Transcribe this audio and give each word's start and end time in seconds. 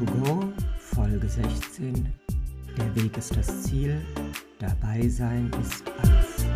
To 0.00 0.06
Go, 0.06 0.50
Folge 0.78 1.28
16. 1.28 2.10
Der 2.78 2.94
Weg 2.96 3.18
ist 3.18 3.36
das 3.36 3.64
Ziel, 3.64 4.00
dabei 4.58 5.06
sein 5.06 5.50
ist 5.60 5.84
alles. 6.00 6.46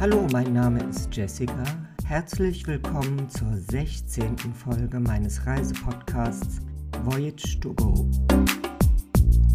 Hallo, 0.00 0.26
mein 0.32 0.52
Name 0.52 0.82
ist 0.82 1.14
Jessica. 1.14 1.62
Herzlich 2.04 2.66
willkommen 2.66 3.28
zur 3.28 3.56
16. 3.56 4.36
Folge 4.36 4.98
meines 4.98 5.46
Reisepodcasts 5.46 6.58
Voyage 7.04 7.60
to 7.60 7.72
Go. 7.74 8.10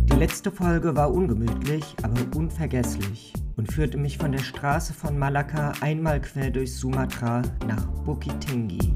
Die 0.05 0.15
letzte 0.15 0.53
Folge 0.53 0.95
war 0.95 1.11
ungemütlich, 1.11 1.83
aber 2.01 2.21
unvergesslich 2.37 3.33
und 3.57 3.69
führte 3.73 3.97
mich 3.97 4.17
von 4.17 4.31
der 4.31 4.39
Straße 4.39 4.93
von 4.93 5.19
Malakka 5.19 5.73
einmal 5.81 6.21
quer 6.21 6.49
durch 6.49 6.73
Sumatra 6.77 7.41
nach 7.67 7.85
Bukit 8.05 8.39
Tinggi. 8.39 8.93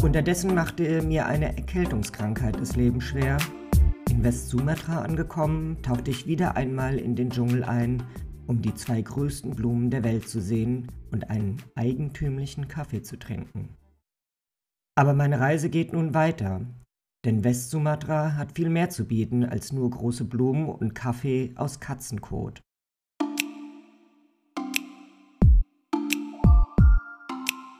Unterdessen 0.00 0.54
machte 0.54 1.02
mir 1.02 1.26
eine 1.26 1.56
Erkältungskrankheit 1.56 2.60
das 2.60 2.76
Leben 2.76 3.00
schwer. 3.00 3.36
In 4.08 4.22
West-Sumatra 4.22 5.02
angekommen, 5.02 5.82
tauchte 5.82 6.12
ich 6.12 6.24
wieder 6.24 6.56
einmal 6.56 6.98
in 6.98 7.16
den 7.16 7.30
Dschungel 7.30 7.64
ein, 7.64 8.04
um 8.46 8.62
die 8.62 8.74
zwei 8.74 9.02
größten 9.02 9.56
Blumen 9.56 9.90
der 9.90 10.04
Welt 10.04 10.28
zu 10.28 10.40
sehen 10.40 10.86
und 11.10 11.30
einen 11.30 11.60
eigentümlichen 11.74 12.68
Kaffee 12.68 13.02
zu 13.02 13.18
trinken. 13.18 13.70
Aber 14.94 15.14
meine 15.14 15.40
Reise 15.40 15.68
geht 15.68 15.92
nun 15.92 16.14
weiter, 16.14 16.60
denn 17.24 17.42
West-Sumatra 17.42 18.36
hat 18.36 18.52
viel 18.52 18.70
mehr 18.70 18.90
zu 18.90 19.04
bieten 19.04 19.44
als 19.44 19.72
nur 19.72 19.90
große 19.90 20.24
Blumen 20.24 20.68
und 20.68 20.94
Kaffee 20.94 21.52
aus 21.56 21.80
Katzenkot. 21.80 22.62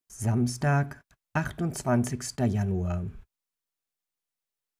Samstag, 0.08 1.00
28. 1.38 2.34
Januar. 2.48 3.06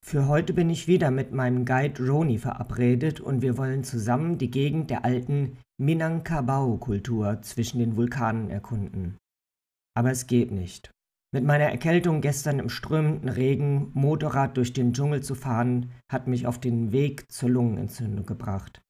Für 0.04 0.26
heute 0.26 0.52
bin 0.52 0.70
ich 0.70 0.88
wieder 0.88 1.12
mit 1.12 1.30
meinem 1.30 1.64
Guide 1.64 2.04
Roni 2.04 2.36
verabredet 2.36 3.20
und 3.20 3.42
wir 3.42 3.56
wollen 3.56 3.84
zusammen 3.84 4.38
die 4.38 4.50
Gegend 4.50 4.90
der 4.90 5.04
alten 5.04 5.56
Minangkabau-Kultur 5.80 7.42
zwischen 7.42 7.78
den 7.78 7.94
Vulkanen 7.96 8.50
erkunden. 8.50 9.18
Aber 9.96 10.10
es 10.10 10.26
geht 10.26 10.50
nicht. 10.50 10.90
Mit 11.32 11.44
meiner 11.44 11.66
Erkältung 11.66 12.22
gestern 12.22 12.58
im 12.58 12.70
strömenden 12.70 13.28
Regen 13.28 13.92
Motorrad 13.94 14.56
durch 14.56 14.72
den 14.72 14.92
Dschungel 14.92 15.22
zu 15.22 15.36
fahren, 15.36 15.92
hat 16.10 16.26
mich 16.26 16.48
auf 16.48 16.58
den 16.58 16.90
Weg 16.90 17.30
zur 17.30 17.50
Lungenentzündung 17.50 18.26
gebracht. 18.26 18.82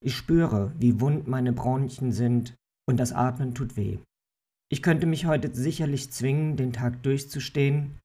Ich 0.00 0.14
spüre, 0.14 0.72
wie 0.78 1.00
wund 1.00 1.26
meine 1.26 1.52
Bronchien 1.52 2.12
sind 2.12 2.54
und 2.88 3.00
das 3.00 3.12
Atmen 3.12 3.52
tut 3.52 3.76
weh. 3.76 3.98
Ich 4.68 4.82
könnte 4.82 5.06
mich 5.06 5.26
heute 5.26 5.54
sicherlich 5.54 6.10
zwingen, 6.12 6.56
den 6.56 6.72
Tag 6.72 7.02
durchzustehen, 7.02 7.98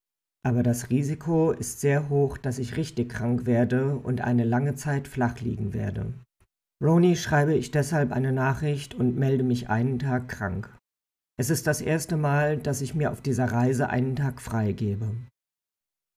aber 0.44 0.64
das 0.64 0.90
Risiko 0.90 1.52
ist 1.52 1.82
sehr 1.82 2.10
hoch, 2.10 2.38
dass 2.38 2.60
ich 2.60 2.78
richtig 2.78 3.10
krank 3.10 3.46
werde 3.46 3.96
und 3.96 4.22
eine 4.22 4.44
lange 4.44 4.76
Zeit 4.76 5.08
flach 5.08 5.40
liegen 5.40 5.74
werde. 5.74 6.14
Roni 6.84 7.16
schreibe 7.16 7.54
ich 7.54 7.72
deshalb 7.72 8.12
eine 8.12 8.32
Nachricht 8.32 8.96
und 8.96 9.18
melde 9.18 9.44
mich 9.44 9.70
einen 9.70 10.00
Tag 10.00 10.30
krank. 10.30 10.76
Es 11.40 11.50
ist 11.50 11.68
das 11.68 11.82
erste 11.82 12.18
Mal, 12.18 12.58
dass 12.58 12.82
ich 12.82 12.96
mir 12.96 13.12
auf 13.12 13.22
dieser 13.22 13.46
Reise 13.46 13.90
einen 13.90 14.16
Tag 14.16 14.42
frei 14.42 14.74
gebe. 14.74 15.16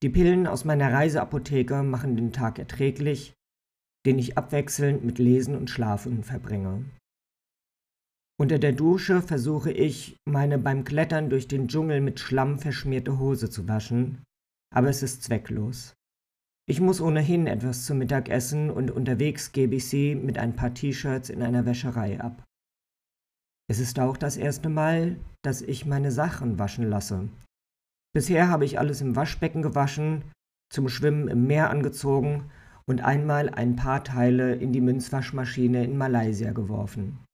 Die 0.03 0.09
Pillen 0.09 0.45
aus 0.45 0.65
meiner 0.65 0.91
Reiseapotheke 0.91 1.83
machen 1.83 2.15
den 2.15 2.31
Tag 2.31 2.59
erträglich, 2.59 3.33
den 4.05 4.19
ich 4.19 4.37
abwechselnd 4.37 5.03
mit 5.03 5.17
Lesen 5.17 5.55
und 5.55 5.69
Schlafen 5.69 6.23
verbringe. 6.23 6.85
Unter 8.37 8.59
der 8.59 8.73
Dusche 8.73 9.21
versuche 9.21 9.71
ich, 9.71 10.17
meine 10.25 10.57
beim 10.57 10.83
Klettern 10.83 11.29
durch 11.29 11.47
den 11.47 11.69
Dschungel 11.69 12.01
mit 12.01 12.19
Schlamm 12.19 12.59
verschmierte 12.59 13.17
Hose 13.17 13.49
zu 13.49 13.67
waschen, 13.67 14.23
aber 14.73 14.89
es 14.89 15.03
ist 15.03 15.23
zwecklos. 15.23 15.93
Ich 16.67 16.81
muss 16.81 16.99
ohnehin 16.99 17.47
etwas 17.47 17.85
zum 17.85 17.99
Mittag 17.99 18.27
essen 18.27 18.69
und 18.69 18.91
unterwegs 18.91 19.53
gebe 19.53 19.75
ich 19.75 19.87
sie 19.87 20.15
mit 20.15 20.37
ein 20.37 20.55
paar 20.55 20.73
T-Shirts 20.73 21.29
in 21.29 21.43
einer 21.43 21.65
Wäscherei 21.65 22.19
ab. 22.19 22.43
Es 23.69 23.79
ist 23.79 23.99
auch 23.99 24.17
das 24.17 24.35
erste 24.35 24.67
Mal, 24.69 25.15
dass 25.43 25.61
ich 25.61 25.85
meine 25.85 26.11
Sachen 26.11 26.59
waschen 26.59 26.89
lasse. 26.89 27.29
Bisher 28.13 28.49
habe 28.49 28.65
ich 28.65 28.79
alles 28.79 29.01
im 29.01 29.15
Waschbecken 29.15 29.61
gewaschen, 29.61 30.23
zum 30.69 30.89
Schwimmen 30.89 31.27
im 31.29 31.47
Meer 31.47 31.69
angezogen 31.69 32.49
und 32.85 33.01
einmal 33.01 33.49
ein 33.49 33.75
paar 33.75 34.03
Teile 34.03 34.55
in 34.55 34.73
die 34.73 34.81
Münzwaschmaschine 34.81 35.83
in 35.83 35.97
Malaysia 35.97 36.51
geworfen. 36.51 37.24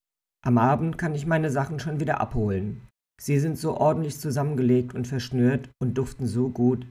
Am 0.43 0.57
Abend 0.57 0.97
kann 0.97 1.13
ich 1.13 1.27
meine 1.27 1.51
Sachen 1.51 1.79
schon 1.79 1.99
wieder 1.99 2.19
abholen. 2.19 2.87
Sie 3.21 3.37
sind 3.37 3.59
so 3.59 3.77
ordentlich 3.77 4.19
zusammengelegt 4.19 4.95
und 4.95 5.05
verschnürt 5.05 5.69
und 5.79 5.99
duften 5.99 6.25
so 6.25 6.49
gut, 6.49 6.87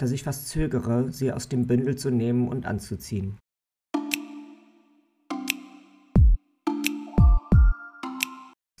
dass 0.00 0.10
ich 0.10 0.22
fast 0.22 0.48
zögere, 0.48 1.12
sie 1.12 1.30
aus 1.30 1.50
dem 1.50 1.66
Bündel 1.66 1.96
zu 1.96 2.10
nehmen 2.10 2.48
und 2.48 2.64
anzuziehen. 2.64 3.36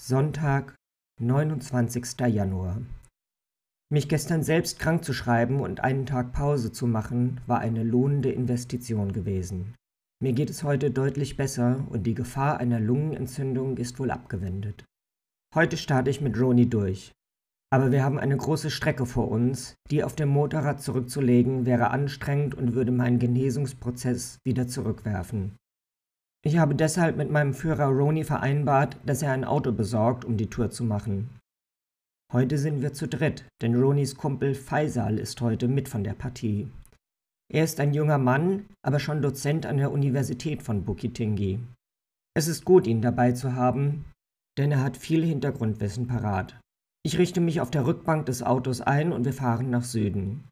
Sonntag, 0.00 0.74
29. 1.20 2.20
Januar. 2.20 2.80
Mich 3.92 4.08
gestern 4.08 4.42
selbst 4.42 4.78
krank 4.78 5.04
zu 5.04 5.12
schreiben 5.12 5.60
und 5.60 5.80
einen 5.80 6.06
Tag 6.06 6.32
Pause 6.32 6.72
zu 6.72 6.86
machen, 6.86 7.42
war 7.46 7.58
eine 7.58 7.82
lohnende 7.82 8.32
Investition 8.32 9.12
gewesen. 9.12 9.74
Mir 10.22 10.32
geht 10.32 10.50
es 10.50 10.62
heute 10.62 10.90
deutlich 10.90 11.36
besser 11.36 11.86
und 11.90 12.04
die 12.04 12.14
Gefahr 12.14 12.58
einer 12.58 12.80
Lungenentzündung 12.80 13.76
ist 13.76 13.98
wohl 13.98 14.10
abgewendet. 14.10 14.84
Heute 15.54 15.76
starte 15.76 16.10
ich 16.10 16.20
mit 16.20 16.38
Roni 16.38 16.68
durch. 16.68 17.12
Aber 17.72 17.90
wir 17.90 18.04
haben 18.04 18.18
eine 18.18 18.36
große 18.36 18.70
Strecke 18.70 19.06
vor 19.06 19.30
uns, 19.30 19.74
die 19.90 20.04
auf 20.04 20.14
dem 20.14 20.28
Motorrad 20.28 20.80
zurückzulegen 20.80 21.66
wäre 21.66 21.90
anstrengend 21.90 22.54
und 22.54 22.74
würde 22.74 22.92
meinen 22.92 23.18
Genesungsprozess 23.18 24.38
wieder 24.44 24.68
zurückwerfen. 24.68 25.56
Ich 26.44 26.58
habe 26.58 26.74
deshalb 26.74 27.16
mit 27.16 27.30
meinem 27.30 27.54
Führer 27.54 27.86
Roni 27.86 28.22
vereinbart, 28.22 28.98
dass 29.06 29.22
er 29.22 29.32
ein 29.32 29.44
Auto 29.44 29.72
besorgt, 29.72 30.24
um 30.24 30.36
die 30.36 30.50
Tour 30.50 30.70
zu 30.70 30.84
machen. 30.84 31.30
Heute 32.32 32.58
sind 32.58 32.82
wir 32.82 32.92
zu 32.92 33.08
dritt, 33.08 33.44
denn 33.62 33.74
Ronis 33.74 34.14
Kumpel 34.16 34.54
Faisal 34.54 35.18
ist 35.18 35.40
heute 35.40 35.68
mit 35.68 35.88
von 35.88 36.04
der 36.04 36.14
Partie. 36.14 36.68
Er 37.52 37.64
ist 37.64 37.80
ein 37.80 37.94
junger 37.94 38.18
Mann, 38.18 38.66
aber 38.82 38.98
schon 38.98 39.22
Dozent 39.22 39.66
an 39.66 39.76
der 39.76 39.92
Universität 39.92 40.62
von 40.62 40.84
Bukittinggi. 40.84 41.60
Es 42.34 42.48
ist 42.48 42.64
gut, 42.64 42.86
ihn 42.86 43.00
dabei 43.00 43.32
zu 43.32 43.54
haben, 43.54 44.06
denn 44.58 44.72
er 44.72 44.82
hat 44.82 44.96
viel 44.96 45.24
Hintergrundwissen 45.24 46.06
parat. 46.06 46.58
Ich 47.04 47.18
richte 47.18 47.40
mich 47.40 47.60
auf 47.60 47.70
der 47.70 47.86
Rückbank 47.86 48.26
des 48.26 48.42
Autos 48.42 48.80
ein 48.80 49.12
und 49.12 49.24
wir 49.24 49.34
fahren 49.34 49.70
nach 49.70 49.84
Süden. 49.84 50.44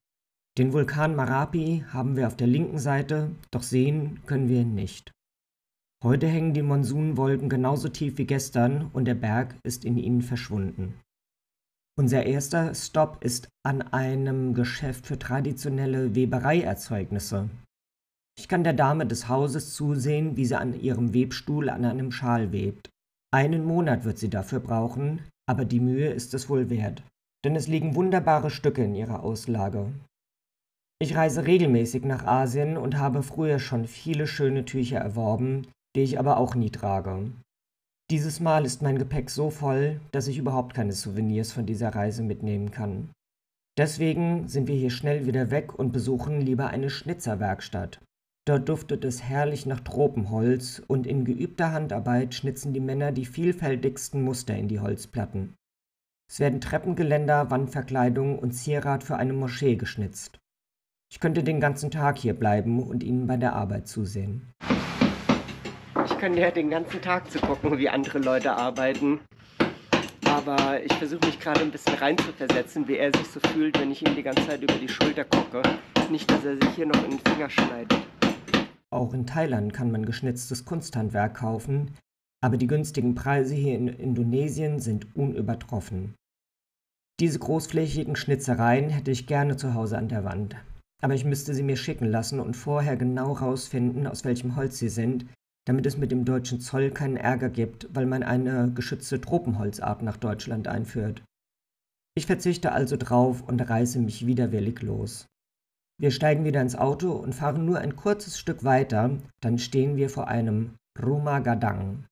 Den 0.59 0.75
Vulkan 0.75 1.17
Marapi 1.17 1.85
haben 1.89 2.15
wir 2.15 2.27
auf 2.27 2.37
der 2.37 2.47
linken 2.47 2.79
Seite, 2.79 3.31
doch 3.51 3.63
sehen 3.63 4.21
können 4.27 4.49
wir 4.49 4.61
ihn 4.61 4.75
nicht. 4.75 5.13
Heute 6.05 6.27
hängen 6.27 6.53
die 6.53 6.63
Monsunwolken 6.63 7.49
genauso 7.49 7.89
tief 7.89 8.19
wie 8.19 8.27
gestern 8.27 8.91
und 8.93 9.07
der 9.07 9.15
Berg 9.15 9.57
ist 9.63 9.85
in 9.85 9.97
ihnen 9.97 10.21
verschwunden. 10.21 11.01
Unser 11.99 12.25
erster 12.25 12.75
Stopp 12.75 13.23
ist 13.23 13.49
an 13.67 13.83
einem 13.83 14.55
Geschäft 14.55 15.07
für 15.07 15.19
traditionelle 15.19 16.15
Webereierzeugnisse. 16.15 17.51
Ich 18.39 18.49
kann 18.49 18.65
der 18.65 18.73
Dame 18.73 19.07
des 19.07 19.29
Hauses 19.29 19.75
zusehen, 19.75 20.37
wie 20.39 20.47
sie 20.47 20.59
an 20.59 20.81
ihrem 20.81 21.13
Webstuhl 21.13 21.69
an 21.69 21.85
einem 21.85 22.11
Schal 22.11 22.51
webt. 22.51 22.89
Einen 23.31 23.65
Monat 23.65 24.05
wird 24.05 24.19
sie 24.19 24.31
dafür 24.31 24.61
brauchen, 24.61 25.21
aber 25.47 25.67
die 25.67 25.81
Mühe 25.81 26.09
ist 26.09 26.33
es 26.33 26.49
wohl 26.49 26.71
wert, 26.71 27.03
denn 27.45 27.57
es 27.57 27.69
liegen 27.69 27.95
wunderbare 27.95 28.51
Stücke 28.51 28.85
in 28.85 28.95
ihrer 28.95 29.23
Auslage. 29.23 29.93
Ich 30.99 31.15
reise 31.15 31.47
regelmäßig 31.47 32.05
nach 32.05 32.25
Asien 32.25 32.79
und 32.79 32.97
habe 32.97 33.23
früher 33.23 33.59
schon 33.59 33.87
viele 33.87 34.27
schöne 34.27 34.65
Tücher 34.65 34.99
erworben, 34.99 35.67
die 35.95 36.03
ich 36.03 36.19
aber 36.19 36.39
auch 36.39 36.55
nie 36.55 36.71
trage. 36.71 37.31
Dieses 38.13 38.41
Mal 38.41 38.67
ist 38.67 38.83
mein 38.83 38.99
Gepäck 38.99 39.31
so 39.31 39.49
voll, 39.49 39.99
dass 40.11 40.29
ich 40.29 40.37
überhaupt 40.37 40.75
keine 40.75 40.93
Souvenirs 40.93 41.51
von 41.51 41.65
dieser 41.65 41.95
Reise 41.95 42.23
mitnehmen 42.23 42.71
kann. 42.71 43.09
Deswegen 43.79 44.49
sind 44.49 44.69
wir 44.69 44.75
hier 44.75 44.91
schnell 44.91 45.25
wieder 45.25 45.51
weg 45.51 45.79
und 45.79 45.95
besuchen 45.95 46.43
lieber 46.43 46.67
eine 46.67 46.91
Schnitzerwerkstatt. 46.91 48.03
Dort 48.47 48.69
duftet 48.69 49.07
es 49.07 49.23
herrlich 49.23 49.65
nach 49.65 49.81
Tropenholz 49.81 50.83
und 50.87 51.07
in 51.07 51.25
geübter 51.25 51.73
Handarbeit 51.73 52.35
schnitzen 52.35 52.75
die 52.75 52.81
Männer 52.81 53.13
die 53.13 53.25
vielfältigsten 53.25 54.23
Muster 54.23 54.55
in 54.55 54.69
die 54.69 54.81
Holzplatten. 54.81 55.55
Es 56.31 56.39
werden 56.39 56.61
Treppengeländer, 56.61 57.51
Wandverkleidung 57.51 58.39
und 58.39 58.53
Zierat 58.53 59.05
für 59.05 59.17
eine 59.17 59.33
Moschee 59.33 59.77
geschnitzt. 59.77 60.39
Ich 61.11 61.19
könnte 61.19 61.43
den 61.43 61.61
ganzen 61.61 61.91
Tag 61.91 62.19
hier 62.19 62.35
bleiben 62.35 62.83
und 62.83 63.05
ihnen 63.05 63.27
bei 63.27 63.39
der 63.39 63.55
Arbeit 63.55 63.89
zusehen. 63.89 64.53
Könnte 66.23 66.41
ja 66.41 66.53
den 66.53 66.71
ganzen 66.71 67.03
Tag 67.03 67.29
zu 67.33 67.41
gucken, 67.41 67.79
wie 67.79 67.89
andere 67.89 68.21
Leute 68.21 68.53
arbeiten. 68.53 69.19
Aber 70.25 70.81
ich 70.81 70.93
versuche 70.93 71.27
mich 71.27 71.41
gerade 71.41 71.63
ein 71.63 71.73
bisschen 71.73 71.95
reinzuversetzen, 71.95 72.87
wie 72.87 72.97
er 72.97 73.11
sich 73.13 73.27
so 73.27 73.41
fühlt, 73.41 73.77
wenn 73.81 73.91
ich 73.91 74.07
ihm 74.07 74.15
die 74.15 74.23
ganze 74.23 74.47
Zeit 74.47 74.63
über 74.63 74.75
die 74.75 74.89
Schulter 74.89 75.25
gucke. 75.25 75.63
Nicht, 76.13 76.31
dass 76.31 76.45
er 76.45 76.55
sich 76.55 76.77
hier 76.77 76.87
noch 76.87 77.03
in 77.03 77.11
den 77.11 77.19
Finger 77.19 77.51
schneidet. 77.51 77.99
Auch 78.91 79.13
in 79.15 79.27
Thailand 79.27 79.73
kann 79.75 79.91
man 79.91 80.07
geschnitztes 80.07 80.65
Kunsthandwerk 80.65 81.39
kaufen, 81.39 81.91
aber 82.41 82.57
die 82.57 82.69
günstigen 82.69 83.17
Preise 83.17 83.57
hier 83.57 83.75
in 83.75 83.89
Indonesien 83.89 84.79
sind 84.79 85.17
unübertroffen. 85.17 86.15
Diese 87.19 87.41
großflächigen 87.41 88.15
Schnitzereien 88.15 88.91
hätte 88.91 89.11
ich 89.11 89.27
gerne 89.27 89.57
zu 89.57 89.75
Hause 89.75 89.99
an 89.99 90.07
der 90.07 90.23
Wand. 90.23 90.55
aber 91.03 91.15
ich 91.15 91.25
müsste 91.25 91.53
sie 91.53 91.65
mir 91.65 91.77
schicken 91.77 92.07
lassen 92.07 92.39
und 92.39 92.57
vorher 92.57 92.97
genau 92.97 93.33
rausfinden, 93.33 94.07
aus 94.07 94.25
welchem 94.25 94.55
Holz 94.55 94.79
sie 94.79 94.89
sind, 94.89 95.27
damit 95.65 95.87
es 95.87 95.97
mit 95.97 96.11
dem 96.11 96.25
deutschen 96.25 96.61
Zoll 96.61 96.91
keinen 96.91 97.17
Ärger 97.17 97.49
gibt, 97.49 97.89
weil 97.93 98.07
man 98.07 98.23
eine 98.23 98.73
geschützte 98.73 99.21
Tropenholzart 99.21 100.03
nach 100.03 100.17
Deutschland 100.17 100.69
einführt. 100.69 101.23
Ich 102.15 102.27
verzichte 102.27 102.73
also 102.73 102.97
drauf 102.97 103.43
und 103.43 103.61
reiße 103.61 103.99
mich 103.99 104.27
widerwillig 104.27 104.83
los. 104.83 105.27
Wir 105.99 106.11
steigen 106.11 106.45
wieder 106.45 106.61
ins 106.61 106.77
Auto 106.77 107.13
und 107.13 107.35
fahren 107.35 107.65
nur 107.65 107.79
ein 107.79 107.97
kurzes 107.97 108.39
Stück 108.39 108.65
weiter, 108.65 109.19
dann 109.41 109.59
stehen 109.59 109.97
wir 109.97 110.11
vor 110.11 110.29
einem 110.29 110.75
Rumagadang. 111.01 112.05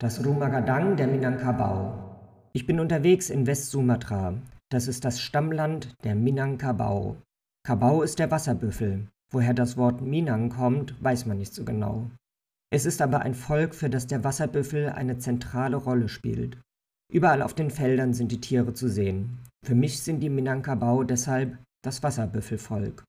Das 0.00 0.24
Rumagadang 0.24 0.96
der 0.96 1.06
Minangkabau. 1.06 2.16
Ich 2.54 2.66
bin 2.66 2.80
unterwegs 2.80 3.30
in 3.30 3.46
Westsumatra. 3.46 4.34
Das 4.70 4.88
ist 4.88 5.04
das 5.04 5.20
Stammland 5.20 5.94
der 6.02 6.14
Minangkabau. 6.14 7.16
Kabau 7.64 8.02
ist 8.02 8.18
der 8.18 8.30
Wasserbüffel. 8.30 9.08
Woher 9.30 9.54
das 9.54 9.76
Wort 9.76 10.00
Minang 10.00 10.50
kommt, 10.50 11.02
weiß 11.02 11.26
man 11.26 11.38
nicht 11.38 11.52
so 11.52 11.64
genau. 11.64 12.10
Es 12.72 12.84
ist 12.84 13.00
aber 13.00 13.20
ein 13.20 13.34
Volk, 13.34 13.74
für 13.74 13.88
das 13.88 14.06
der 14.06 14.24
Wasserbüffel 14.24 14.90
eine 14.90 15.18
zentrale 15.18 15.76
Rolle 15.76 16.08
spielt. 16.08 16.58
Überall 17.12 17.42
auf 17.42 17.54
den 17.54 17.70
Feldern 17.70 18.14
sind 18.14 18.32
die 18.32 18.40
Tiere 18.40 18.74
zu 18.74 18.88
sehen. 18.88 19.38
Für 19.64 19.74
mich 19.74 20.02
sind 20.02 20.20
die 20.20 20.30
Minangkabau 20.30 21.04
deshalb 21.04 21.58
das 21.84 22.02
Wasserbüffelvolk. 22.02 23.04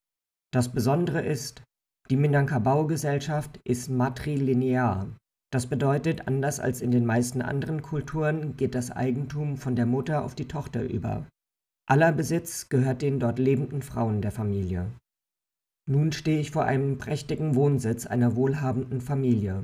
Das 0.53 0.71
Besondere 0.71 1.25
ist, 1.25 1.63
die 2.09 2.17
Minangkabau-Gesellschaft 2.17 3.59
ist 3.65 3.89
matrilinear. 3.89 5.07
Das 5.51 5.67
bedeutet, 5.67 6.27
anders 6.27 6.59
als 6.59 6.81
in 6.81 6.91
den 6.91 7.05
meisten 7.05 7.41
anderen 7.41 7.81
Kulturen 7.81 8.55
geht 8.55 8.75
das 8.75 8.91
Eigentum 8.91 9.57
von 9.57 9.75
der 9.75 9.85
Mutter 9.85 10.23
auf 10.23 10.35
die 10.35 10.47
Tochter 10.47 10.83
über. 10.83 11.25
Aller 11.89 12.11
Besitz 12.11 12.69
gehört 12.69 13.01
den 13.01 13.19
dort 13.19 13.39
lebenden 13.39 13.81
Frauen 13.81 14.21
der 14.21 14.31
Familie. 14.31 14.91
Nun 15.89 16.11
stehe 16.11 16.39
ich 16.39 16.51
vor 16.51 16.65
einem 16.65 16.97
prächtigen 16.97 17.55
Wohnsitz 17.55 18.05
einer 18.05 18.35
wohlhabenden 18.35 18.99
Familie, 18.99 19.63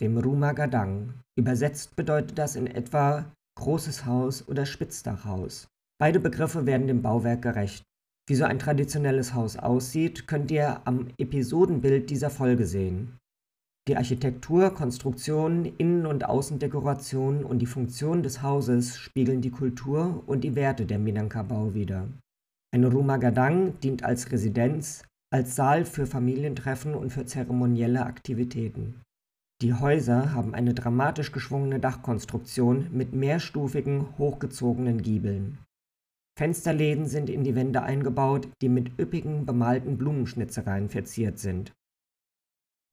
dem 0.00 0.16
Rumagadang. 0.16 1.12
Übersetzt 1.38 1.94
bedeutet 1.94 2.38
das 2.38 2.56
in 2.56 2.66
etwa 2.66 3.26
großes 3.58 4.06
Haus 4.06 4.48
oder 4.48 4.64
Spitzdachhaus. 4.64 5.68
Beide 6.00 6.20
Begriffe 6.20 6.64
werden 6.64 6.86
dem 6.86 7.02
Bauwerk 7.02 7.42
gerecht. 7.42 7.82
Wie 8.26 8.34
so 8.34 8.44
ein 8.44 8.58
traditionelles 8.58 9.34
Haus 9.34 9.56
aussieht, 9.56 10.26
könnt 10.26 10.50
ihr 10.50 10.80
am 10.86 11.08
Episodenbild 11.18 12.08
dieser 12.08 12.30
Folge 12.30 12.66
sehen. 12.66 13.18
Die 13.88 13.96
Architektur, 13.96 14.70
Konstruktion, 14.70 15.64
Innen- 15.76 16.06
und 16.06 16.24
Außendekoration 16.24 17.44
und 17.44 17.58
die 17.58 17.66
Funktion 17.66 18.22
des 18.22 18.40
Hauses 18.40 18.96
spiegeln 18.96 19.40
die 19.42 19.50
Kultur 19.50 20.22
und 20.26 20.44
die 20.44 20.54
Werte 20.54 20.86
der 20.86 20.98
Minangkabau 20.98 21.74
wider. 21.74 22.08
Ein 22.72 22.84
Rumagadang 22.84 23.78
dient 23.80 24.04
als 24.04 24.30
Residenz, 24.30 25.02
als 25.32 25.56
Saal 25.56 25.84
für 25.84 26.06
Familientreffen 26.06 26.94
und 26.94 27.10
für 27.10 27.24
zeremonielle 27.24 28.04
Aktivitäten. 28.04 29.00
Die 29.62 29.74
Häuser 29.74 30.34
haben 30.34 30.54
eine 30.54 30.74
dramatisch 30.74 31.32
geschwungene 31.32 31.80
Dachkonstruktion 31.80 32.88
mit 32.92 33.14
mehrstufigen, 33.14 34.18
hochgezogenen 34.18 35.00
Giebeln. 35.00 35.58
Fensterläden 36.38 37.06
sind 37.06 37.30
in 37.30 37.44
die 37.44 37.54
Wände 37.54 37.82
eingebaut, 37.82 38.48
die 38.60 38.68
mit 38.68 38.98
üppigen 38.98 39.46
bemalten 39.46 39.96
Blumenschnitzereien 39.96 40.88
verziert 40.88 41.38
sind. 41.38 41.72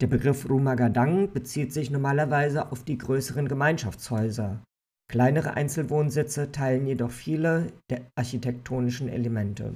Der 0.01 0.07
Begriff 0.07 0.47
Rumagadang 0.47 1.33
bezieht 1.33 1.73
sich 1.73 1.89
normalerweise 1.89 2.71
auf 2.71 2.83
die 2.83 2.97
größeren 2.97 3.47
Gemeinschaftshäuser. 3.47 4.63
Kleinere 5.09 5.55
Einzelwohnsitze 5.55 6.51
teilen 6.51 6.85
jedoch 6.85 7.11
viele 7.11 7.73
der 7.89 8.01
architektonischen 8.15 9.09
Elemente. 9.09 9.73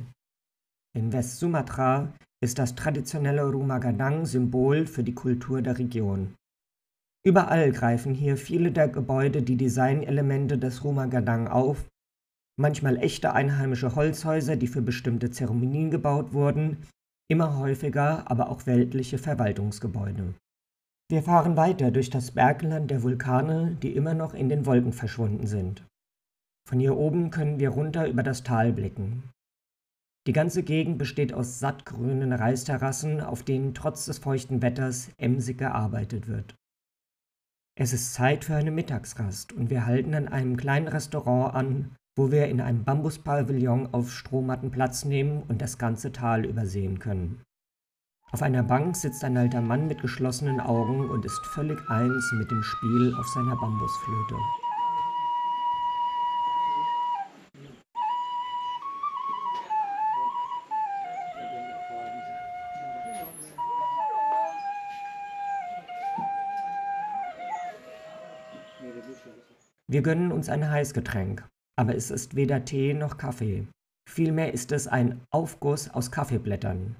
In 0.95 1.11
West-Sumatra 1.11 2.13
ist 2.43 2.59
das 2.59 2.75
traditionelle 2.75 3.49
Rumagadang 3.49 4.25
Symbol 4.25 4.85
für 4.85 5.03
die 5.03 5.15
Kultur 5.15 5.63
der 5.63 5.79
Region. 5.79 6.35
Überall 7.25 7.71
greifen 7.71 8.13
hier 8.13 8.37
viele 8.37 8.71
der 8.71 8.89
Gebäude 8.89 9.41
die 9.41 9.57
Designelemente 9.57 10.59
des 10.59 10.83
Rumagadang 10.83 11.47
auf, 11.47 11.89
manchmal 12.59 12.97
echte 12.97 13.33
einheimische 13.33 13.95
Holzhäuser, 13.95 14.55
die 14.55 14.67
für 14.67 14.81
bestimmte 14.81 15.31
Zeremonien 15.31 15.89
gebaut 15.89 16.33
wurden, 16.33 16.85
immer 17.27 17.57
häufiger 17.57 18.29
aber 18.29 18.49
auch 18.49 18.67
weltliche 18.67 19.17
Verwaltungsgebäude. 19.17 20.35
Wir 21.09 21.23
fahren 21.23 21.57
weiter 21.57 21.89
durch 21.89 22.09
das 22.09 22.31
Bergland 22.31 22.91
der 22.91 23.01
Vulkane, 23.01 23.77
die 23.81 23.95
immer 23.95 24.13
noch 24.13 24.33
in 24.33 24.49
den 24.49 24.65
Wolken 24.65 24.93
verschwunden 24.93 25.47
sind. 25.47 25.83
Von 26.67 26.79
hier 26.79 26.97
oben 26.97 27.31
können 27.31 27.59
wir 27.59 27.69
runter 27.69 28.07
über 28.07 28.21
das 28.21 28.43
Tal 28.43 28.73
blicken. 28.73 29.23
Die 30.25 30.33
ganze 30.33 30.63
Gegend 30.63 30.97
besteht 30.97 31.33
aus 31.33 31.59
sattgrünen 31.59 32.31
Reisterrassen, 32.31 33.19
auf 33.19 33.43
denen 33.43 33.73
trotz 33.73 34.05
des 34.05 34.19
feuchten 34.19 34.61
Wetters 34.61 35.09
emsig 35.17 35.57
gearbeitet 35.57 36.27
wird. 36.27 36.55
Es 37.75 37.91
ist 37.91 38.13
Zeit 38.13 38.45
für 38.45 38.55
eine 38.55 38.71
Mittagsrast 38.71 39.51
und 39.51 39.69
wir 39.69 39.85
halten 39.85 40.13
an 40.13 40.27
einem 40.27 40.55
kleinen 40.55 40.87
Restaurant 40.87 41.55
an, 41.55 41.95
wo 42.15 42.31
wir 42.31 42.47
in 42.47 42.61
einem 42.61 42.83
Bambuspavillon 42.83 43.93
auf 43.93 44.11
Strohmatten 44.11 44.71
Platz 44.71 45.03
nehmen 45.03 45.43
und 45.47 45.61
das 45.61 45.77
ganze 45.77 46.11
Tal 46.11 46.45
übersehen 46.45 46.99
können. 46.99 47.41
Auf 48.31 48.41
einer 48.41 48.63
Bank 48.63 48.95
sitzt 48.95 49.23
ein 49.23 49.37
alter 49.37 49.61
Mann 49.61 49.87
mit 49.87 50.01
geschlossenen 50.01 50.59
Augen 50.59 51.09
und 51.09 51.25
ist 51.25 51.45
völlig 51.47 51.79
eins 51.89 52.31
mit 52.33 52.49
dem 52.49 52.63
Spiel 52.63 53.13
auf 53.19 53.27
seiner 53.27 53.55
Bambusflöte. 53.57 54.35
Wir 69.93 70.01
gönnen 70.01 70.31
uns 70.31 70.49
ein 70.49 70.71
Heißgetränk, 70.71 71.47
aber 71.79 71.95
es 71.95 72.09
ist 72.09 72.35
weder 72.35 72.65
Tee 72.65 72.95
noch 72.95 73.17
Kaffee. 73.17 73.67
Vielmehr 74.09 74.51
ist 74.51 74.71
es 74.71 74.87
ein 74.87 75.21
Aufguss 75.29 75.87
aus 75.87 76.09
Kaffeeblättern. 76.09 76.95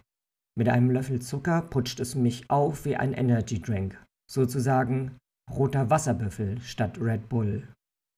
Mit 0.55 0.69
einem 0.69 0.91
Löffel 0.91 1.19
Zucker 1.19 1.63
putscht 1.63 1.99
es 1.99 2.13
mich 2.13 2.51
auf 2.51 2.85
wie 2.85 2.95
ein 2.95 3.13
Energy 3.13 3.59
Drink, 3.59 3.99
sozusagen 4.29 5.17
roter 5.51 5.89
Wasserbüffel 5.89 6.61
statt 6.61 6.99
Red 7.01 7.29
Bull. 7.29 7.67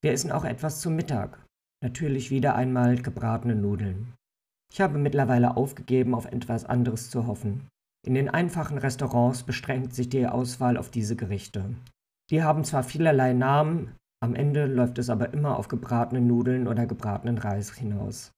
Wir 0.04 0.12
essen 0.12 0.34
auch 0.34 0.44
etwas 0.44 0.82
zum 0.82 0.98
Mittag, 0.98 1.42
natürlich 1.82 2.30
wieder 2.30 2.56
einmal 2.56 2.98
gebratene 2.98 3.56
Nudeln. 3.56 4.14
Ich 4.74 4.82
habe 4.82 4.98
mittlerweile 4.98 5.56
aufgegeben, 5.56 6.14
auf 6.14 6.26
etwas 6.26 6.66
anderes 6.66 7.10
zu 7.10 7.28
hoffen. 7.28 7.70
In 8.06 8.14
den 8.14 8.28
einfachen 8.28 8.78
Restaurants 8.78 9.44
beschränkt 9.44 9.96
sich 9.96 10.10
die 10.10 10.28
Auswahl 10.28 10.76
auf 10.76 10.92
diese 10.92 11.16
Gerichte. 11.16 11.64
Die 12.30 12.44
haben 12.44 12.66
zwar 12.66 12.84
vielerlei 12.84 13.32
Namen, 13.32 13.96
am 14.26 14.34
Ende 14.34 14.66
läuft 14.66 14.98
es 14.98 15.12
aber 15.12 15.34
immer 15.34 15.60
auf 15.60 15.68
gebratene 15.68 16.20
Nudeln 16.20 16.68
oder 16.68 16.88
gebratenen 16.88 17.38
Reis 17.38 17.72
hinaus. 17.72 18.32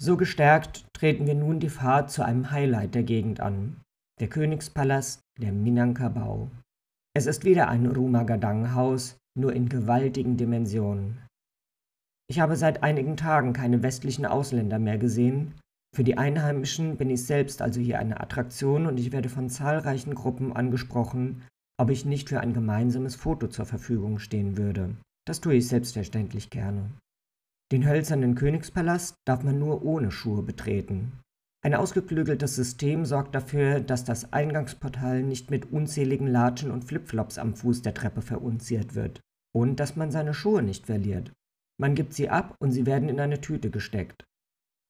So 0.00 0.16
gestärkt 0.16 0.86
treten 0.94 1.26
wir 1.26 1.34
nun 1.34 1.58
die 1.58 1.68
Fahrt 1.68 2.12
zu 2.12 2.24
einem 2.24 2.52
Highlight 2.52 2.94
der 2.94 3.02
Gegend 3.02 3.40
an, 3.40 3.80
der 4.20 4.28
Königspalast 4.28 5.20
der 5.40 5.50
Minangkabau. 5.50 6.48
Es 7.12 7.26
ist 7.26 7.44
wieder 7.44 7.68
ein 7.68 7.86
Rumagadang-Haus, 7.86 9.16
nur 9.36 9.52
in 9.52 9.68
gewaltigen 9.68 10.36
Dimensionen. 10.36 11.18
Ich 12.30 12.38
habe 12.38 12.54
seit 12.54 12.84
einigen 12.84 13.16
Tagen 13.16 13.52
keine 13.52 13.82
westlichen 13.82 14.26
Ausländer 14.26 14.78
mehr 14.78 14.96
gesehen. 14.96 15.54
Für 15.92 16.04
die 16.04 16.18
Einheimischen 16.18 16.96
bin 16.96 17.10
ich 17.10 17.26
selbst 17.26 17.62
also 17.62 17.80
hier 17.80 17.98
eine 17.98 18.20
Attraktion 18.20 18.86
und 18.86 18.98
ich 19.00 19.10
werde 19.10 19.28
von 19.28 19.50
zahlreichen 19.50 20.14
Gruppen 20.14 20.52
angesprochen, 20.52 21.42
ob 21.80 21.90
ich 21.90 22.04
nicht 22.04 22.28
für 22.28 22.38
ein 22.38 22.54
gemeinsames 22.54 23.16
Foto 23.16 23.48
zur 23.48 23.66
Verfügung 23.66 24.20
stehen 24.20 24.56
würde. 24.56 24.94
Das 25.26 25.40
tue 25.40 25.54
ich 25.54 25.68
selbstverständlich 25.68 26.50
gerne. 26.50 26.90
Den 27.70 27.86
hölzernen 27.86 28.34
Königspalast 28.34 29.16
darf 29.24 29.42
man 29.44 29.58
nur 29.58 29.82
ohne 29.82 30.10
Schuhe 30.10 30.42
betreten. 30.42 31.20
Ein 31.64 31.74
ausgeklügeltes 31.74 32.56
System 32.56 33.04
sorgt 33.04 33.34
dafür, 33.34 33.80
dass 33.80 34.04
das 34.04 34.32
Eingangsportal 34.32 35.22
nicht 35.22 35.50
mit 35.50 35.70
unzähligen 35.70 36.26
Latschen 36.26 36.72
und 36.72 36.84
Flipflops 36.84 37.38
am 37.38 37.54
Fuß 37.54 37.82
der 37.82 37.94
Treppe 37.94 38.20
verunziert 38.20 38.96
wird 38.96 39.20
und 39.54 39.78
dass 39.78 39.94
man 39.94 40.10
seine 40.10 40.34
Schuhe 40.34 40.62
nicht 40.62 40.86
verliert. 40.86 41.32
Man 41.80 41.94
gibt 41.94 42.14
sie 42.14 42.28
ab 42.28 42.56
und 42.60 42.72
sie 42.72 42.84
werden 42.84 43.08
in 43.08 43.20
eine 43.20 43.40
Tüte 43.40 43.70
gesteckt. 43.70 44.24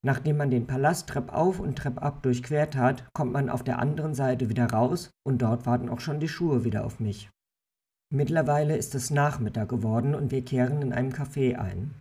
Nachdem 0.05 0.39
man 0.39 0.51
den 0.51 0.67
Palast 0.67 1.09
treppauf 1.09 1.61
und 1.61 1.77
treppab 1.77 2.23
durchquert 2.23 2.75
hat, 2.75 3.05
kommt 3.12 3.33
man 3.33 3.51
auf 3.51 3.62
der 3.62 3.79
anderen 3.79 4.15
Seite 4.15 4.49
wieder 4.49 4.67
raus 4.67 5.11
und 5.25 5.43
dort 5.43 5.67
warten 5.67 5.89
auch 5.89 6.01
schon 6.01 6.21
die 6.21 6.29
Schuhe 6.29 6.65
wieder 6.65 6.85
auf 6.85 6.99
mich. 6.99 7.31
Mittlerweile 8.14 8.76
ist 8.76 8.95
es 8.95 9.11
Nachmittag 9.11 9.71
geworden 9.71 10.14
und 10.14 10.31
wir 10.31 10.45
kehren 10.45 10.83
in 10.83 10.92
einem 10.92 11.12
Café 11.12 11.57
ein. 11.57 11.95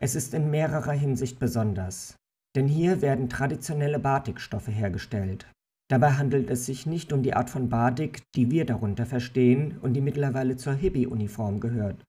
Es 0.00 0.14
ist 0.14 0.32
in 0.32 0.50
mehrerer 0.50 0.92
Hinsicht 0.92 1.38
besonders, 1.38 2.16
denn 2.56 2.66
hier 2.66 3.02
werden 3.02 3.28
traditionelle 3.28 3.98
Batikstoffe 3.98 4.68
hergestellt. 4.68 5.46
Dabei 5.90 6.12
handelt 6.12 6.48
es 6.48 6.64
sich 6.64 6.86
nicht 6.86 7.12
um 7.12 7.22
die 7.22 7.34
Art 7.34 7.50
von 7.50 7.68
Batik, 7.68 8.22
die 8.34 8.50
wir 8.50 8.64
darunter 8.64 9.04
verstehen 9.04 9.76
und 9.82 9.92
die 9.92 10.00
mittlerweile 10.00 10.56
zur 10.56 10.72
Hippie-Uniform 10.72 11.60
gehört. 11.60 12.02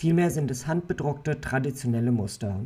Vielmehr 0.00 0.30
sind 0.30 0.48
es 0.52 0.68
handbedruckte 0.68 1.40
traditionelle 1.40 2.12
Muster. 2.12 2.64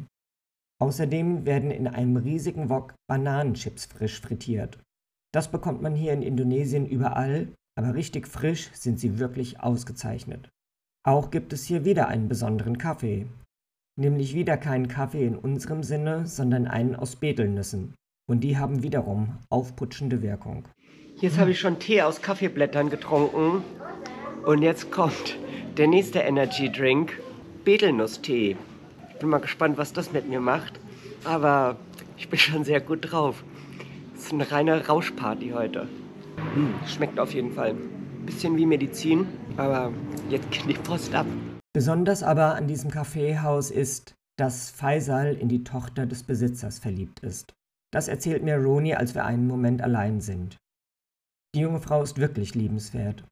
Außerdem 0.78 1.46
werden 1.46 1.70
in 1.70 1.86
einem 1.86 2.16
riesigen 2.16 2.68
Wok 2.68 2.94
Bananenchips 3.08 3.86
frisch 3.86 4.20
frittiert. 4.20 4.78
Das 5.32 5.50
bekommt 5.50 5.80
man 5.80 5.94
hier 5.94 6.12
in 6.12 6.22
Indonesien 6.22 6.86
überall, 6.86 7.48
aber 7.76 7.95
richtig 7.95 8.28
frisch 8.28 8.71
sind 8.73 9.00
sie 9.00 9.19
wirklich 9.19 9.61
ausgezeichnet. 9.61 10.49
Auch 11.07 11.31
gibt 11.31 11.52
es 11.52 11.64
hier 11.64 11.85
wieder 11.85 12.09
einen 12.09 12.28
besonderen 12.28 12.78
Kaffee. 12.78 13.26
Nämlich 13.97 14.35
wieder 14.35 14.57
keinen 14.57 14.88
Kaffee 14.88 15.26
in 15.26 15.37
unserem 15.37 15.83
Sinne, 15.83 16.26
sondern 16.26 16.66
einen 16.66 16.97
aus 16.97 17.16
Betelnüssen. 17.16 17.95
Und 18.26 18.40
die 18.40 18.57
haben 18.57 18.83
wiederum 18.83 19.38
aufputschende 19.50 20.23
Wirkung. 20.23 20.66
Jetzt 21.21 21.38
habe 21.38 21.50
ich 21.50 21.61
schon 21.61 21.78
Tee 21.78 22.02
aus 22.02 22.23
Kaffeeblättern 22.23 22.90
getrunken. 22.90 23.62
Und 24.45 24.62
jetzt 24.62 24.90
kommt 24.90 25.38
der 25.76 25.87
nächste 25.88 26.21
Energy 26.21 26.73
Drink, 26.73 27.21
Betelnusstee. 27.64 28.57
Ich 29.11 29.19
bin 29.19 29.28
mal 29.28 29.38
gespannt, 29.38 29.78
was 29.78 29.93
das 29.93 30.12
mit 30.12 30.28
mir 30.28 30.40
macht. 30.40 30.81
Aber 31.25 31.76
ich 32.16 32.28
bin 32.28 32.38
schon 32.38 32.64
sehr 32.64 32.81
gut 32.81 33.12
drauf. 33.12 33.45
Es 34.16 34.25
ist 34.25 34.33
eine 34.33 34.50
reine 34.50 34.87
Rauschparty 34.87 35.50
heute. 35.50 35.87
Hm, 36.37 36.75
schmeckt 36.87 37.19
auf 37.19 37.35
jeden 37.35 37.53
Fall. 37.53 37.75
Bisschen 38.26 38.57
wie 38.57 38.67
Medizin, 38.67 39.26
aber 39.57 39.93
jetzt 40.31 40.50
geht 40.50 40.69
die 40.69 40.75
Post 40.75 41.14
ab. 41.14 41.26
Besonders 41.73 42.23
aber 42.23 42.55
an 42.55 42.69
diesem 42.69 42.91
Kaffeehaus 42.91 43.71
ist, 43.71 44.14
dass 44.38 44.71
Faisal 44.71 45.35
in 45.35 45.49
die 45.49 45.64
Tochter 45.64 46.07
des 46.07 46.23
Besitzers 46.23 46.79
verliebt 46.79 47.21
ist. 47.21 47.55
Das 47.93 48.09
erzählt 48.09 48.43
mir 48.43 48.57
Roni, 48.57 48.95
als 48.95 49.14
wir 49.14 49.25
einen 49.25 49.47
Moment 49.47 49.83
allein 49.83 50.21
sind. 50.21 50.57
Die 51.55 51.61
junge 51.61 51.81
Frau 51.81 52.03
ist 52.03 52.19
wirklich 52.19 52.55
liebenswert. 52.55 53.25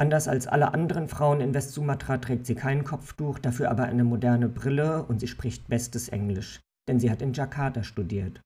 Anders 0.00 0.28
als 0.28 0.46
alle 0.46 0.72
anderen 0.72 1.08
Frauen 1.08 1.40
in 1.40 1.54
Westsumatra 1.54 2.18
trägt 2.18 2.46
sie 2.46 2.54
kein 2.54 2.84
Kopftuch, 2.84 3.38
dafür 3.38 3.70
aber 3.70 3.84
eine 3.84 4.02
moderne 4.02 4.48
Brille 4.48 5.04
und 5.04 5.20
sie 5.20 5.28
spricht 5.28 5.68
bestes 5.68 6.08
Englisch, 6.08 6.60
denn 6.88 6.98
sie 6.98 7.10
hat 7.10 7.22
in 7.22 7.34
Jakarta 7.34 7.82
studiert. 7.82 8.40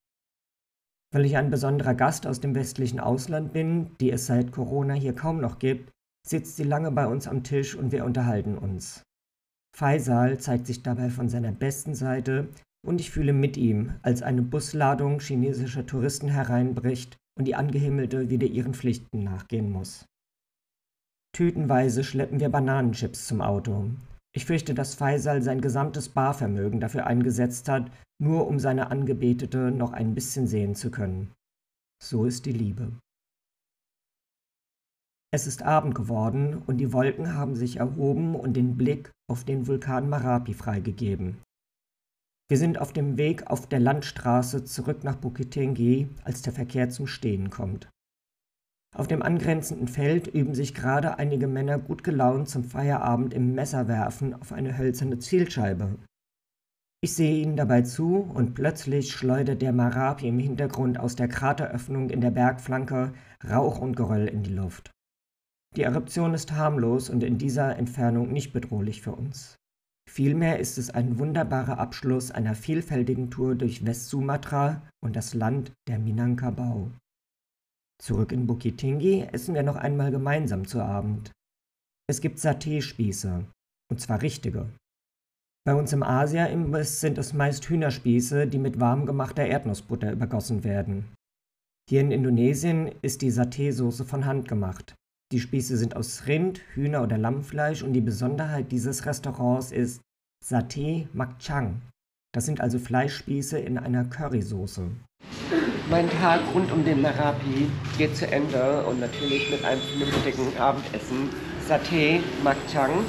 Weil 1.15 1.27
ich 1.27 1.37
ein 1.37 1.49
besonderer 1.49 1.95
Gast 1.95 2.27
aus 2.27 2.41
dem 2.41 2.57
westlichen 2.57 2.99
Ausland 2.99 3.53
bin, 3.53 3.97
die 4.01 4.11
es 4.11 4.27
seit 4.27 4.51
Corona 4.51 4.95
hier 4.95 5.15
kaum 5.15 5.41
noch 5.41 5.61
gibt, 5.61 5.93
sitzt 6.27 6.57
sie 6.57 6.65
lange 6.65 6.91
bei 6.91 7.07
uns 7.07 7.29
am 7.29 7.45
Tisch 7.45 7.77
und 7.77 7.93
wir 7.93 8.05
unterhalten 8.05 8.59
uns. 8.59 9.01
Faisal 9.77 10.39
zeigt 10.39 10.67
sich 10.67 10.83
dabei 10.83 11.11
von 11.11 11.29
seiner 11.29 11.53
besten 11.53 11.95
Seite 11.95 12.49
und 12.85 13.01
ich 13.01 13.13
fühle 13.13 13.33
mit 13.33 13.57
ihm, 13.57 13.95
als 14.03 14.23
eine 14.23 14.43
Busladung 14.43 15.21
chinesischer 15.21 15.87
Touristen 15.87 16.29
hereinbricht 16.29 17.17
und 17.39 17.47
die 17.47 17.55
Angehimmelte 17.55 18.29
wieder 18.29 18.49
ihren 18.49 18.75
Pflichten 18.75 19.23
nachgehen 19.23 19.71
muss. 19.71 20.07
Tütenweise 21.33 22.03
schleppen 22.03 22.41
wir 22.41 22.49
Bananenchips 22.49 23.29
zum 23.29 23.41
Auto. 23.41 23.91
Ich 24.37 24.47
fürchte, 24.47 24.75
dass 24.75 24.97
Faisal 24.97 25.43
sein 25.43 25.61
gesamtes 25.61 26.09
Barvermögen 26.09 26.81
dafür 26.81 27.07
eingesetzt 27.07 27.69
hat, 27.69 27.91
nur 28.21 28.49
um 28.49 28.59
seine 28.59 28.91
Angebetete 28.91 29.71
noch 29.71 29.93
ein 29.93 30.15
bisschen 30.15 30.47
sehen 30.47 30.75
zu 30.75 30.91
können. 30.91 31.33
So 32.03 32.25
ist 32.25 32.45
die 32.45 32.53
Liebe. 32.53 32.93
Es 35.33 35.47
ist 35.47 35.63
Abend 35.63 35.95
geworden 35.95 36.63
und 36.67 36.79
die 36.79 36.93
Wolken 36.93 37.35
haben 37.35 37.55
sich 37.55 37.79
erhoben 37.79 38.35
und 38.35 38.55
den 38.55 38.77
Blick 38.77 39.11
auf 39.29 39.45
den 39.45 39.67
Vulkan 39.67 40.09
Marapi 40.09 40.55
freigegeben. 40.55 41.43
Wir 42.49 42.59
sind 42.59 42.79
auf 42.79 42.93
dem 42.93 43.17
Weg 43.17 43.47
auf 43.49 43.69
der 43.69 43.81
Landstraße 43.81 44.65
zurück 44.65 45.03
nach 45.03 45.17
Bukittinggi, 45.17 46.09
als 46.25 46.43
der 46.43 46.53
Verkehr 46.53 46.91
zum 46.91 47.07
Stehen 47.07 47.51
kommt. 47.51 47.89
Auf 48.95 49.09
dem 49.09 49.23
angrenzenden 49.23 49.89
Feld 49.89 50.29
üben 50.29 50.55
sich 50.55 50.73
gerade 50.73 51.19
einige 51.19 51.49
Männer 51.49 51.79
gut 51.79 52.05
gelaunt 52.05 52.49
zum 52.49 52.63
Feierabend 52.63 53.35
im 53.35 53.53
Messerwerfen 53.53 54.35
auf 54.35 54.53
eine 54.53 54.79
hölzerne 54.79 55.19
Zielscheibe. 55.19 55.99
Ich 57.03 57.13
sehe 57.13 57.43
ihnen 57.43 57.57
dabei 57.57 57.83
zu 57.83 58.19
und 58.19 58.55
plötzlich 58.55 59.13
schleudert 59.13 59.63
der 59.63 59.73
Marapi 59.73 60.29
im 60.29 60.39
Hintergrund 60.39 60.99
aus 60.99 61.17
der 61.17 61.29
Krateröffnung 61.29 62.09
in 62.09 62.21
der 62.21 62.31
Bergflanke 62.31 63.13
Rauch 63.47 63.81
und 63.81 63.97
Geröll 63.97 64.29
in 64.29 64.45
die 64.45 64.55
Luft. 64.55 64.91
Die 65.77 65.83
Eruption 65.83 66.33
ist 66.33 66.53
harmlos 66.53 67.11
und 67.11 67.25
in 67.25 67.37
dieser 67.37 67.77
Entfernung 67.77 68.33
nicht 68.33 68.53
bedrohlich 68.53 69.03
für 69.03 69.13
uns. 69.13 69.57
Vielmehr 70.09 70.61
ist 70.61 70.79
es 70.79 70.91
ein 70.91 71.19
wunderbarer 71.19 71.79
Abschluss 71.79 72.31
einer 72.31 72.55
vielfältigen 72.55 73.31
Tour 73.31 73.57
durch 73.57 73.85
Westsumatra 73.85 74.83
und 75.03 75.17
das 75.17 75.35
Land 75.35 75.73
der 75.89 75.99
Minangkabau. 75.99 76.93
Zurück 78.05 78.33
in 78.33 78.47
Bukittinggi 78.47 79.23
essen 79.33 79.55
wir 79.55 79.63
noch 79.63 79.77
einmal 79.77 80.11
gemeinsam 80.11 80.67
zu 80.67 80.83
Abend. 80.83 81.33
Es 82.07 82.21
gibt 82.21 82.39
Saté-Spieße, 82.39 83.47
und 83.91 83.99
zwar 83.99 84.21
richtige. 84.21 84.69
Bei 85.67 85.75
uns 85.75 85.91
im 85.95 86.03
Asia-Imbiss 86.03 87.01
sind 87.01 87.17
es 87.17 87.33
meist 87.33 87.65
Hühnerspieße, 87.67 88.47
die 88.47 88.59
mit 88.59 88.79
warm 88.79 89.07
gemachter 89.07 89.47
Erdnussbutter 89.47 90.13
übergossen 90.13 90.65
werden. 90.65 91.15
Hier 91.89 92.03
in 92.03 92.11
Indonesien 92.11 92.89
ist 93.01 93.23
die 93.23 93.33
Saté-Soße 93.33 94.05
von 94.05 94.27
Hand 94.27 94.49
gemacht. 94.49 94.95
Die 95.33 95.41
Spieße 95.41 95.79
sind 95.79 95.97
aus 95.97 96.27
Rind, 96.27 96.61
Hühner- 96.75 97.05
oder 97.05 97.17
Lammfleisch 97.17 97.83
und 97.83 97.95
die 97.95 98.03
Besonderheit 98.03 98.71
dieses 98.71 99.07
Restaurants 99.07 99.73
ist 99.73 100.03
Saté 100.45 101.09
Makchang. 101.15 101.81
Das 102.35 102.45
sind 102.45 102.61
also 102.61 102.79
Fleischspieße 102.79 103.59
in 103.59 103.79
einer 103.79 104.05
Currysoße. 104.05 104.91
Mein 105.91 106.09
Tag 106.21 106.41
rund 106.55 106.73
um 106.73 106.85
den 106.85 107.03
Marapi 107.03 107.69
geht 107.99 108.17
zu 108.17 108.27
Ende 108.31 108.85
und 108.89 109.01
natürlich 109.01 109.51
mit 109.51 109.65
einem 109.65 109.81
vernünftigen 109.81 110.57
Abendessen. 110.59 111.29
Saté 111.69 112.21
Makchang 112.43 113.05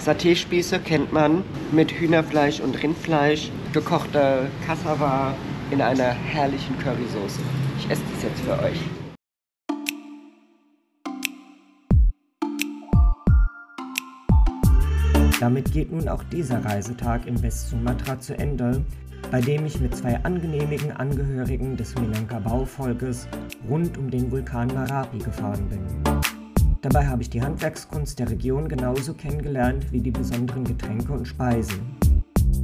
Saté-Spieße 0.00 0.78
kennt 0.78 1.12
man 1.12 1.44
mit 1.72 1.92
Hühnerfleisch 1.92 2.60
und 2.60 2.82
Rindfleisch, 2.82 3.50
gekochter 3.74 4.46
Cassava 4.66 5.34
in 5.70 5.82
einer 5.82 6.12
herrlichen 6.12 6.78
Currysoße. 6.78 7.40
Ich 7.78 7.90
esse 7.90 8.02
das 8.14 8.22
jetzt 8.22 8.40
für 8.40 8.58
euch. 8.62 8.80
Damit 15.38 15.72
geht 15.72 15.92
nun 15.92 16.08
auch 16.08 16.22
dieser 16.24 16.64
Reisetag 16.64 17.26
in 17.26 17.42
Westsumatra 17.42 18.18
zu 18.20 18.38
Ende, 18.38 18.82
bei 19.30 19.40
dem 19.40 19.66
ich 19.66 19.80
mit 19.80 19.96
zwei 19.96 20.22
angenehmigen 20.24 20.92
Angehörigen 20.92 21.76
des 21.76 21.94
Minangkabau-Volkes 21.94 23.28
rund 23.68 23.96
um 23.98 24.10
den 24.10 24.30
Vulkan 24.30 24.68
Marapi 24.68 25.18
gefahren 25.18 25.68
bin. 25.68 25.80
Dabei 26.82 27.06
habe 27.06 27.22
ich 27.22 27.30
die 27.30 27.42
Handwerkskunst 27.42 28.18
der 28.18 28.30
Region 28.30 28.68
genauso 28.68 29.14
kennengelernt 29.14 29.92
wie 29.92 30.00
die 30.00 30.10
besonderen 30.10 30.64
Getränke 30.64 31.12
und 31.12 31.26
Speisen. 31.26 31.96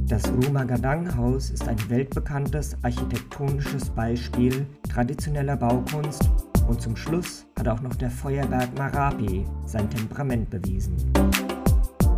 Das 0.07 0.23
Rumah 0.31 0.63
Gadang 0.63 1.15
Haus 1.15 1.49
ist 1.49 1.67
ein 1.67 1.77
weltbekanntes 1.89 2.77
architektonisches 2.81 3.89
Beispiel 3.89 4.65
traditioneller 4.89 5.57
Baukunst 5.57 6.29
und 6.67 6.81
zum 6.81 6.95
Schluss 6.95 7.45
hat 7.57 7.67
auch 7.67 7.81
noch 7.81 7.95
der 7.95 8.09
Feuerberg 8.09 8.77
Marapi 8.77 9.45
sein 9.65 9.89
Temperament 9.89 10.49
bewiesen. 10.49 10.95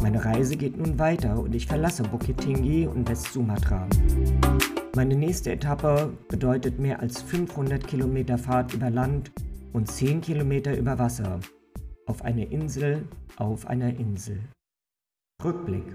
Meine 0.01 0.23
Reise 0.23 0.55
geht 0.55 0.77
nun 0.77 0.97
weiter 0.97 1.37
und 1.39 1.53
ich 1.53 1.67
verlasse 1.67 2.03
Bukit 2.03 2.45
und 2.45 3.09
West-Sumatra. 3.09 3.87
Meine 4.95 5.15
nächste 5.15 5.51
Etappe 5.51 6.13
bedeutet 6.29 6.79
mehr 6.79 7.01
als 7.01 7.21
500 7.21 7.85
Kilometer 7.85 8.37
Fahrt 8.37 8.73
über 8.73 8.89
Land 8.89 9.31
und 9.73 9.91
10 9.91 10.21
Kilometer 10.21 10.75
über 10.77 10.97
Wasser 10.97 11.39
auf 12.05 12.23
eine 12.23 12.45
Insel 12.45 13.07
auf 13.35 13.67
einer 13.67 13.89
Insel. 13.89 14.39
Rückblick. 15.43 15.85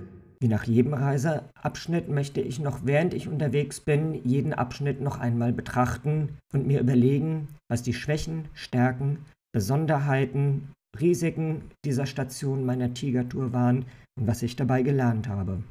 Wie 0.41 0.49
nach 0.49 0.65
jedem 0.65 0.95
Reiseabschnitt 0.95 2.09
möchte 2.09 2.41
ich 2.41 2.61
noch 2.61 2.81
während 2.85 3.15
ich 3.15 3.29
unterwegs 3.29 3.81
bin 3.81 4.15
jeden 4.25 4.53
Abschnitt 4.53 5.01
noch 5.01 5.19
einmal 5.19 5.53
betrachten 5.53 6.37
und 6.53 6.67
mir 6.67 6.81
überlegen, 6.81 7.49
was 7.69 7.83
die 7.83 7.95
Schwächen, 7.95 8.49
Stärken, 8.53 9.19
Besonderheiten, 9.53 10.69
Risiken 11.01 11.71
dieser 11.85 12.07
Station 12.07 12.65
meiner 12.65 12.95
Tigertour 12.95 13.53
waren 13.53 13.87
und 14.19 14.27
was 14.27 14.43
ich 14.43 14.57
dabei 14.57 14.83
gelernt 14.83 15.29
habe. 15.29 15.63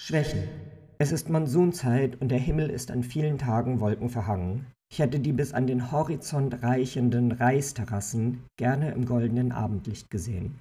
Schwächen. 0.00 0.44
Es 0.98 1.12
ist 1.12 1.28
Monsunzeit 1.28 2.20
und 2.20 2.28
der 2.28 2.38
Himmel 2.38 2.70
ist 2.70 2.90
an 2.90 3.02
vielen 3.02 3.38
Tagen 3.38 3.80
wolkenverhangen. 3.80 4.66
Ich 4.90 5.00
hätte 5.00 5.20
die 5.20 5.32
bis 5.32 5.52
an 5.52 5.66
den 5.66 5.92
Horizont 5.92 6.62
reichenden 6.62 7.32
Reisterrassen 7.32 8.44
gerne 8.58 8.92
im 8.92 9.04
goldenen 9.04 9.52
Abendlicht 9.52 10.10
gesehen. 10.10 10.58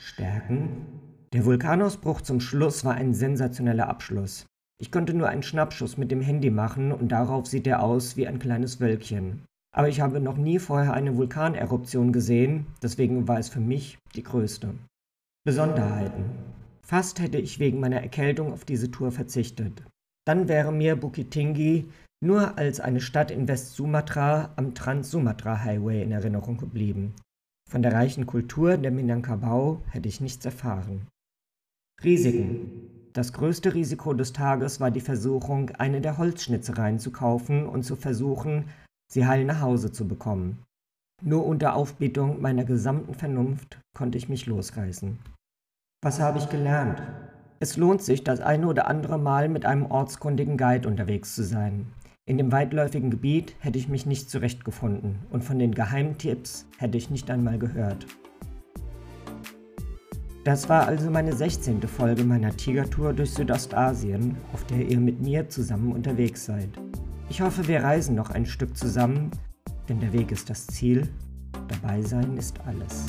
Stärken? 0.00 0.86
Der 1.32 1.44
Vulkanausbruch 1.44 2.22
zum 2.22 2.40
Schluss 2.40 2.84
war 2.84 2.94
ein 2.94 3.14
sensationeller 3.14 3.88
Abschluss. 3.88 4.46
Ich 4.80 4.92
konnte 4.92 5.14
nur 5.14 5.28
einen 5.28 5.42
Schnappschuss 5.42 5.96
mit 5.96 6.10
dem 6.10 6.20
Handy 6.20 6.50
machen 6.50 6.92
und 6.92 7.08
darauf 7.08 7.46
sieht 7.46 7.66
er 7.66 7.82
aus 7.82 8.16
wie 8.16 8.26
ein 8.26 8.38
kleines 8.38 8.80
Wölkchen. 8.80 9.42
Aber 9.78 9.88
ich 9.88 10.00
habe 10.00 10.18
noch 10.18 10.36
nie 10.36 10.58
vorher 10.58 10.92
eine 10.92 11.16
Vulkaneruption 11.16 12.12
gesehen, 12.12 12.66
deswegen 12.82 13.28
war 13.28 13.38
es 13.38 13.48
für 13.48 13.60
mich 13.60 13.96
die 14.16 14.24
größte. 14.24 14.74
Besonderheiten. 15.46 16.24
Fast 16.82 17.20
hätte 17.20 17.38
ich 17.38 17.60
wegen 17.60 17.78
meiner 17.78 18.02
Erkältung 18.02 18.52
auf 18.52 18.64
diese 18.64 18.90
Tour 18.90 19.12
verzichtet. 19.12 19.84
Dann 20.26 20.48
wäre 20.48 20.72
mir 20.72 20.96
Bukittinggi 20.96 21.92
nur 22.20 22.58
als 22.58 22.80
eine 22.80 23.00
Stadt 23.00 23.30
in 23.30 23.46
West-Sumatra 23.46 24.52
am 24.56 24.74
Trans-Sumatra-Highway 24.74 26.02
in 26.02 26.10
Erinnerung 26.10 26.56
geblieben. 26.56 27.14
Von 27.70 27.82
der 27.82 27.92
reichen 27.92 28.26
Kultur 28.26 28.78
der 28.78 28.90
Minangkabau 28.90 29.82
hätte 29.90 30.08
ich 30.08 30.20
nichts 30.20 30.44
erfahren. 30.44 31.06
Risiken. 32.02 33.10
Das 33.12 33.32
größte 33.32 33.74
Risiko 33.74 34.12
des 34.12 34.32
Tages 34.32 34.80
war 34.80 34.90
die 34.90 35.00
Versuchung, 35.00 35.70
eine 35.70 36.00
der 36.00 36.18
Holzschnitzereien 36.18 36.98
zu 36.98 37.12
kaufen 37.12 37.64
und 37.64 37.84
zu 37.84 37.94
versuchen, 37.94 38.64
sie 39.10 39.26
heil 39.26 39.44
nach 39.44 39.60
Hause 39.60 39.90
zu 39.90 40.06
bekommen. 40.06 40.62
Nur 41.22 41.46
unter 41.46 41.74
Aufbietung 41.74 42.40
meiner 42.40 42.64
gesamten 42.64 43.14
Vernunft 43.14 43.80
konnte 43.96 44.18
ich 44.18 44.28
mich 44.28 44.46
losreißen. 44.46 45.18
Was 46.02 46.20
habe 46.20 46.38
ich 46.38 46.48
gelernt? 46.48 47.02
Es 47.58 47.76
lohnt 47.76 48.02
sich, 48.02 48.22
das 48.22 48.40
eine 48.40 48.68
oder 48.68 48.86
andere 48.86 49.18
Mal 49.18 49.48
mit 49.48 49.66
einem 49.66 49.86
ortskundigen 49.86 50.56
Guide 50.56 50.86
unterwegs 50.86 51.34
zu 51.34 51.42
sein. 51.42 51.86
In 52.24 52.38
dem 52.38 52.52
weitläufigen 52.52 53.10
Gebiet 53.10 53.56
hätte 53.58 53.78
ich 53.78 53.88
mich 53.88 54.06
nicht 54.06 54.30
zurechtgefunden 54.30 55.18
und 55.30 55.42
von 55.42 55.58
den 55.58 55.74
Geheimtipps 55.74 56.66
hätte 56.76 56.98
ich 56.98 57.10
nicht 57.10 57.30
einmal 57.30 57.58
gehört. 57.58 58.06
Das 60.44 60.68
war 60.68 60.86
also 60.86 61.10
meine 61.10 61.32
16. 61.32 61.82
Folge 61.82 62.24
meiner 62.24 62.56
Tigertour 62.56 63.12
durch 63.12 63.32
Südostasien, 63.32 64.36
auf 64.52 64.64
der 64.66 64.86
ihr 64.86 65.00
mit 65.00 65.20
mir 65.20 65.48
zusammen 65.48 65.92
unterwegs 65.92 66.44
seid. 66.44 66.70
Ich 67.30 67.42
hoffe, 67.42 67.68
wir 67.68 67.82
reisen 67.82 68.14
noch 68.14 68.30
ein 68.30 68.46
Stück 68.46 68.76
zusammen, 68.76 69.30
denn 69.88 70.00
der 70.00 70.12
Weg 70.12 70.32
ist 70.32 70.48
das 70.48 70.66
Ziel, 70.66 71.08
dabei 71.68 72.00
sein 72.02 72.36
ist 72.38 72.58
alles. 72.66 73.06